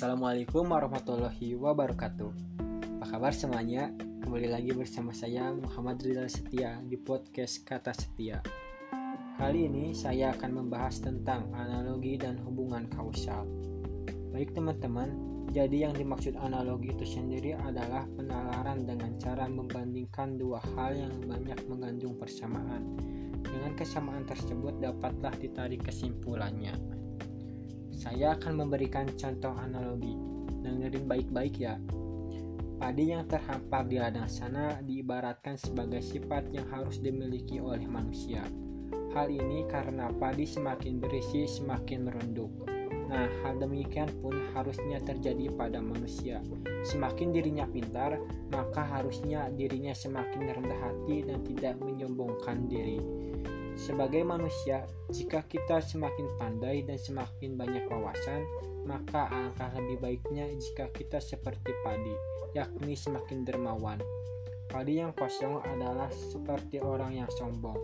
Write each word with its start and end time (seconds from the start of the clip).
Assalamualaikum 0.00 0.64
warahmatullahi 0.64 1.60
wabarakatuh. 1.60 2.32
Apa 2.96 3.04
kabar 3.04 3.36
semuanya? 3.36 3.92
Kembali 4.24 4.48
lagi 4.48 4.72
bersama 4.72 5.12
saya 5.12 5.52
Muhammad 5.52 6.00
Rizal 6.00 6.24
Setia 6.32 6.80
di 6.80 6.96
podcast 6.96 7.60
Kata 7.68 7.92
Setia. 7.92 8.40
Kali 9.36 9.68
ini 9.68 9.92
saya 9.92 10.32
akan 10.32 10.56
membahas 10.56 11.04
tentang 11.04 11.52
analogi 11.52 12.16
dan 12.16 12.40
hubungan 12.40 12.88
kausal. 12.88 13.44
Baik 14.32 14.56
teman-teman, 14.56 15.12
jadi 15.52 15.92
yang 15.92 15.92
dimaksud 15.92 16.32
analogi 16.40 16.96
itu 16.96 17.04
sendiri 17.04 17.60
adalah 17.60 18.08
penalaran 18.16 18.88
dengan 18.88 19.20
cara 19.20 19.52
membandingkan 19.52 20.40
dua 20.40 20.64
hal 20.80 20.96
yang 20.96 21.12
banyak 21.28 21.60
mengandung 21.68 22.16
persamaan. 22.16 22.96
Dengan 23.44 23.76
kesamaan 23.76 24.24
tersebut 24.24 24.80
dapatlah 24.80 25.36
ditarik 25.36 25.84
kesimpulannya. 25.84 26.99
Saya 28.00 28.32
akan 28.32 28.64
memberikan 28.64 29.04
contoh 29.12 29.52
analogi. 29.60 30.16
Dengerin 30.64 31.04
baik-baik 31.04 31.54
ya. 31.60 31.76
Padi 32.80 33.12
yang 33.12 33.28
terhampar 33.28 33.84
di 33.84 34.00
ladang 34.00 34.24
sana 34.24 34.80
diibaratkan 34.80 35.60
sebagai 35.60 36.00
sifat 36.00 36.48
yang 36.48 36.64
harus 36.72 36.96
dimiliki 37.04 37.60
oleh 37.60 37.84
manusia. 37.84 38.40
Hal 39.12 39.28
ini 39.28 39.68
karena 39.68 40.08
padi 40.16 40.48
semakin 40.48 40.96
berisi 40.96 41.44
semakin 41.44 42.08
merunduk. 42.08 42.48
Nah, 43.12 43.28
hal 43.44 43.60
demikian 43.60 44.08
pun 44.24 44.32
harusnya 44.56 44.96
terjadi 45.04 45.52
pada 45.52 45.84
manusia. 45.84 46.40
Semakin 46.88 47.36
dirinya 47.36 47.68
pintar, 47.68 48.16
maka 48.48 48.80
harusnya 48.80 49.52
dirinya 49.52 49.92
semakin 49.92 50.48
rendah 50.48 50.80
hati 50.80 51.28
dan 51.28 51.44
tidak 51.44 51.76
menyombongkan 51.84 52.64
diri. 52.64 52.96
Sebagai 53.90 54.22
manusia, 54.22 54.86
jika 55.10 55.42
kita 55.50 55.82
semakin 55.82 56.38
pandai 56.38 56.86
dan 56.86 56.94
semakin 56.94 57.58
banyak 57.58 57.90
wawasan, 57.90 58.46
maka 58.86 59.26
alangkah 59.26 59.66
lebih 59.82 59.98
baiknya 59.98 60.46
jika 60.46 60.86
kita 60.94 61.18
seperti 61.18 61.74
padi, 61.82 62.14
yakni 62.54 62.94
semakin 62.94 63.42
dermawan. 63.42 63.98
Padi 64.70 65.02
yang 65.02 65.10
kosong 65.10 65.58
adalah 65.66 66.06
seperti 66.14 66.78
orang 66.78 67.18
yang 67.18 67.30
sombong. 67.34 67.74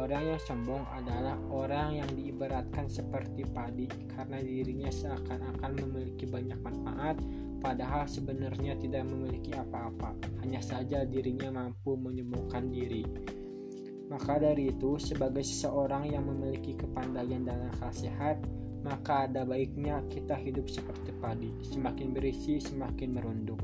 Orang 0.00 0.32
yang 0.32 0.40
sombong 0.40 0.80
adalah 0.96 1.36
orang 1.52 2.00
yang 2.00 2.08
diibaratkan 2.08 2.88
seperti 2.88 3.44
padi 3.52 3.84
karena 4.16 4.40
dirinya 4.40 4.88
seakan-akan 4.88 5.76
memiliki 5.76 6.24
banyak 6.24 6.56
manfaat, 6.56 7.20
padahal 7.60 8.08
sebenarnya 8.08 8.80
tidak 8.80 9.04
memiliki 9.04 9.52
apa-apa. 9.52 10.16
Hanya 10.40 10.64
saja 10.64 11.04
dirinya 11.04 11.52
mampu 11.52 12.00
menyembuhkan 12.00 12.72
diri. 12.72 13.04
Maka 14.10 14.42
dari 14.42 14.74
itu, 14.74 14.98
sebagai 14.98 15.46
seseorang 15.46 16.10
yang 16.10 16.26
memiliki 16.26 16.74
kepandaian 16.74 17.46
dan 17.46 17.70
akal 17.70 17.94
sehat, 17.94 18.42
maka 18.82 19.30
ada 19.30 19.46
baiknya 19.46 20.02
kita 20.10 20.34
hidup 20.34 20.66
seperti 20.66 21.14
padi, 21.22 21.54
semakin 21.62 22.10
berisi, 22.10 22.58
semakin 22.58 23.08
merunduk. 23.14 23.60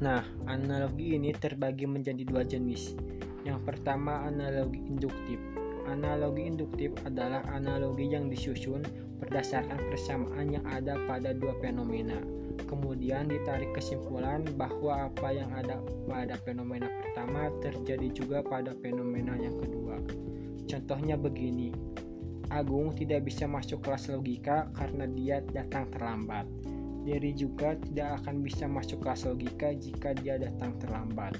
Nah, 0.00 0.24
analogi 0.48 1.20
ini 1.20 1.36
terbagi 1.36 1.84
menjadi 1.84 2.22
dua 2.24 2.42
jenis. 2.48 2.96
Yang 3.44 3.60
pertama, 3.68 4.24
analogi 4.24 4.80
induktif. 4.88 5.36
Analogi 5.84 6.48
induktif 6.48 6.92
adalah 7.04 7.44
analogi 7.52 8.08
yang 8.08 8.32
disusun 8.32 8.84
berdasarkan 9.20 9.78
persamaan 9.92 10.52
yang 10.52 10.64
ada 10.68 10.96
pada 11.06 11.36
dua 11.36 11.52
fenomena, 11.60 12.18
Kemudian 12.64 13.26
ditarik 13.26 13.74
kesimpulan 13.74 14.46
bahwa 14.54 15.10
apa 15.10 15.28
yang 15.34 15.50
ada 15.50 15.82
pada 16.06 16.38
fenomena 16.46 16.86
pertama 16.86 17.50
terjadi 17.60 18.08
juga 18.14 18.38
pada 18.40 18.72
fenomena 18.78 19.34
yang 19.36 19.58
kedua. 19.58 19.98
Contohnya 20.64 21.18
begini, 21.18 21.74
Agung 22.48 22.94
tidak 22.94 23.26
bisa 23.26 23.44
masuk 23.50 23.82
kelas 23.84 24.08
logika 24.08 24.70
karena 24.72 25.04
dia 25.10 25.42
datang 25.42 25.90
terlambat. 25.90 26.46
Jerry 27.04 27.36
juga 27.36 27.76
tidak 27.76 28.22
akan 28.22 28.40
bisa 28.40 28.64
masuk 28.64 29.04
kelas 29.04 29.28
logika 29.28 29.74
jika 29.76 30.16
dia 30.16 30.40
datang 30.40 30.72
terlambat. 30.80 31.36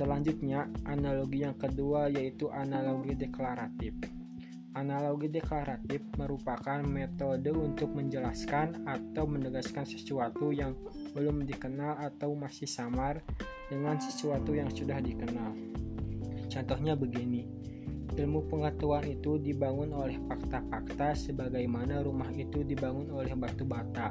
Selanjutnya, 0.00 0.64
analogi 0.88 1.44
yang 1.44 1.60
kedua 1.60 2.08
yaitu 2.08 2.48
analogi 2.48 3.12
deklaratif. 3.12 3.92
Analogi 4.72 5.28
deklaratif 5.28 6.00
merupakan 6.16 6.80
metode 6.80 7.52
untuk 7.52 7.92
menjelaskan 7.92 8.88
atau 8.88 9.28
menegaskan 9.28 9.84
sesuatu 9.84 10.56
yang 10.56 10.72
belum 11.12 11.44
dikenal 11.44 12.00
atau 12.00 12.32
masih 12.32 12.64
samar 12.64 13.20
dengan 13.68 14.00
sesuatu 14.00 14.56
yang 14.56 14.72
sudah 14.72 15.04
dikenal. 15.04 15.52
Contohnya 16.48 16.96
begini, 16.96 17.59
ilmu 18.16 18.50
pengetahuan 18.50 19.06
itu 19.06 19.38
dibangun 19.38 19.94
oleh 19.94 20.18
fakta-fakta 20.26 21.14
sebagaimana 21.14 22.02
rumah 22.02 22.28
itu 22.34 22.66
dibangun 22.66 23.10
oleh 23.14 23.32
batu 23.38 23.62
bata. 23.62 24.10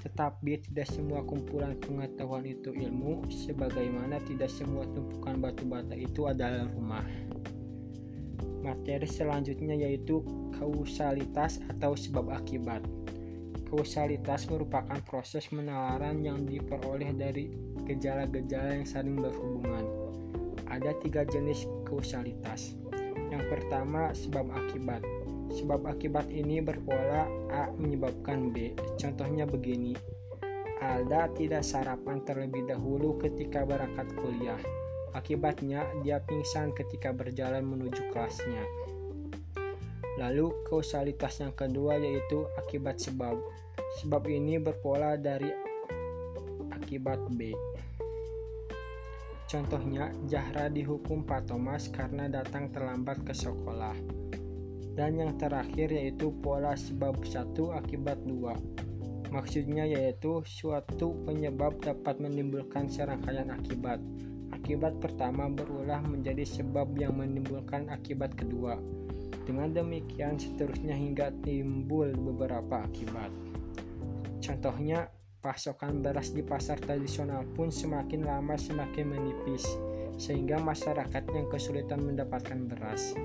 Tetapi 0.00 0.70
tidak 0.70 0.88
semua 0.88 1.20
kumpulan 1.24 1.76
pengetahuan 1.80 2.46
itu 2.46 2.72
ilmu, 2.72 3.26
sebagaimana 3.28 4.20
tidak 4.24 4.48
semua 4.48 4.86
tumpukan 4.92 5.40
batu 5.40 5.64
bata 5.66 5.92
itu 5.96 6.28
adalah 6.28 6.68
rumah. 6.72 7.04
Materi 8.60 9.08
selanjutnya 9.08 9.72
yaitu 9.72 10.20
kausalitas 10.56 11.64
atau 11.72 11.96
sebab 11.96 12.28
akibat. 12.32 12.84
Kausalitas 13.70 14.50
merupakan 14.50 14.98
proses 15.06 15.46
penalaran 15.48 16.20
yang 16.20 16.42
diperoleh 16.44 17.14
dari 17.14 17.54
gejala-gejala 17.86 18.82
yang 18.82 18.86
saling 18.88 19.16
berhubungan. 19.16 19.86
Ada 20.66 20.94
tiga 21.02 21.22
jenis 21.26 21.66
kausalitas. 21.86 22.74
Yang 23.30 23.44
pertama, 23.46 24.10
sebab 24.12 24.50
akibat. 24.50 25.02
Sebab 25.50 25.86
akibat 25.86 26.26
ini 26.30 26.62
berpola 26.62 27.26
A 27.50 27.70
menyebabkan 27.74 28.50
B. 28.50 28.74
Contohnya 28.98 29.46
begini. 29.46 29.94
Alda 30.82 31.30
tidak 31.38 31.62
sarapan 31.62 32.22
terlebih 32.26 32.66
dahulu 32.66 33.18
ketika 33.20 33.62
berangkat 33.68 34.08
kuliah 34.16 34.58
Akibatnya, 35.10 35.82
dia 36.06 36.22
pingsan 36.22 36.70
ketika 36.70 37.10
berjalan 37.10 37.66
menuju 37.66 38.14
kelasnya. 38.14 38.62
Lalu, 40.22 40.54
kausalitas 40.70 41.42
yang 41.42 41.50
kedua 41.50 41.98
yaitu 41.98 42.46
akibat 42.54 43.02
sebab. 43.02 43.34
Sebab 43.98 44.22
ini 44.30 44.62
berpola 44.62 45.18
dari 45.18 45.50
akibat 46.70 47.18
B. 47.34 47.50
Contohnya, 49.50 50.14
Zahra 50.30 50.70
dihukum 50.70 51.26
Pak 51.26 51.50
Thomas 51.50 51.90
karena 51.90 52.30
datang 52.30 52.70
terlambat 52.70 53.26
ke 53.26 53.34
sekolah. 53.34 53.98
Dan 54.94 55.18
yang 55.18 55.34
terakhir 55.42 55.90
yaitu 55.90 56.30
pola 56.38 56.78
sebab 56.78 57.18
satu 57.26 57.74
akibat 57.74 58.22
dua. 58.30 58.54
Maksudnya 59.34 59.90
yaitu 59.90 60.46
suatu 60.46 61.18
penyebab 61.26 61.82
dapat 61.82 62.22
menimbulkan 62.22 62.86
serangkaian 62.86 63.50
akibat. 63.50 63.98
Akibat 64.54 65.02
pertama 65.02 65.50
berulah 65.50 65.98
menjadi 65.98 66.46
sebab 66.46 66.94
yang 66.94 67.18
menimbulkan 67.18 67.90
akibat 67.90 68.38
kedua. 68.38 68.78
Dengan 69.50 69.74
demikian 69.74 70.38
seterusnya 70.38 70.94
hingga 70.94 71.34
timbul 71.42 72.14
beberapa 72.14 72.86
akibat. 72.86 73.34
Contohnya, 74.38 75.10
pasokan 75.40 76.04
beras 76.04 76.36
di 76.36 76.44
pasar 76.44 76.76
tradisional 76.76 77.48
pun 77.56 77.72
semakin 77.72 78.28
lama 78.28 78.54
semakin 78.60 79.08
menipis, 79.08 79.64
sehingga 80.20 80.60
masyarakat 80.60 81.24
yang 81.32 81.48
kesulitan 81.48 82.04
mendapatkan 82.04 82.68
beras. 82.68 83.16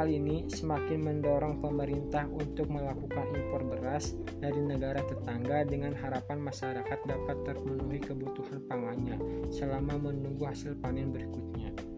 Hal 0.00 0.08
ini 0.08 0.48
semakin 0.48 1.02
mendorong 1.02 1.60
pemerintah 1.60 2.24
untuk 2.32 2.72
melakukan 2.72 3.36
impor 3.36 3.68
beras 3.68 4.16
dari 4.40 4.56
negara 4.56 5.04
tetangga 5.04 5.68
dengan 5.68 5.92
harapan 5.92 6.40
masyarakat 6.40 6.98
dapat 7.04 7.36
terpenuhi 7.44 8.00
kebutuhan 8.00 8.64
pangannya 8.64 9.20
selama 9.52 10.00
menunggu 10.00 10.48
hasil 10.48 10.78
panen 10.80 11.12
berikutnya. 11.12 11.89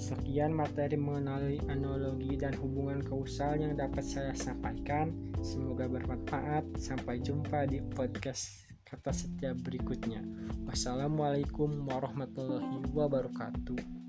Sekian 0.00 0.56
materi 0.56 0.96
mengenai 0.96 1.60
analogi 1.68 2.32
dan 2.40 2.56
hubungan 2.56 3.04
kausal 3.04 3.60
yang 3.60 3.76
dapat 3.76 4.00
saya 4.00 4.32
sampaikan. 4.32 5.12
Semoga 5.44 5.92
bermanfaat. 5.92 6.64
Sampai 6.80 7.20
jumpa 7.20 7.68
di 7.68 7.84
podcast 7.84 8.64
kata 8.88 9.12
setiap 9.12 9.60
berikutnya. 9.60 10.24
Wassalamualaikum 10.64 11.84
warahmatullahi 11.84 12.80
wabarakatuh. 12.96 14.00